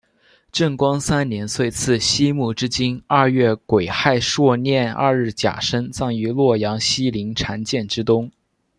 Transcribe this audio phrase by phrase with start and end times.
[0.51, 8.31] 正光三年岁次析木之津二月癸亥朔廿二日甲申葬于洛阳西陵缠涧之东。